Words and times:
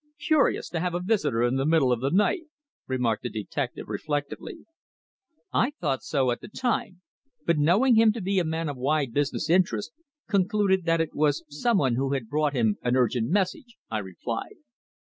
"Curious 0.17 0.67
to 0.69 0.79
have 0.79 0.95
a 0.95 0.99
visitor 0.99 1.43
in 1.43 1.57
the 1.57 1.65
middle 1.67 1.91
of 1.91 2.01
the 2.01 2.09
night," 2.09 2.45
remarked 2.87 3.21
the 3.21 3.29
detective 3.29 3.87
reflectively. 3.87 4.65
"I 5.53 5.73
thought 5.79 6.01
so 6.01 6.31
at 6.31 6.41
the 6.41 6.47
time, 6.47 7.01
but, 7.45 7.59
knowing 7.59 7.93
him 7.97 8.11
to 8.13 8.21
be 8.21 8.39
a 8.39 8.43
man 8.43 8.67
of 8.67 8.77
wide 8.77 9.13
business 9.13 9.47
interests, 9.47 9.93
concluded 10.27 10.85
that 10.85 11.01
it 11.01 11.13
was 11.13 11.43
someone 11.49 11.97
who 11.97 12.13
had 12.13 12.29
brought 12.29 12.53
him 12.55 12.77
an 12.81 12.95
urgent 12.97 13.29
message," 13.29 13.75
I 13.91 13.99
replied. 13.99 14.55